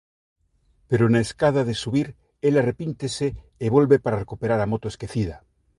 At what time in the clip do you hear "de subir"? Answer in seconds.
1.67-2.07